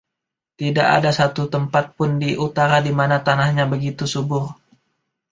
Tidak 0.59 0.81
ada 0.97 1.11
satu 1.19 1.43
tempat 1.55 1.85
pun 1.97 2.09
di 2.23 2.31
Utara 2.45 2.77
dimana 2.87 3.17
tanahnya 3.27 3.65
begitu 3.73 4.03
subur. 4.13 4.45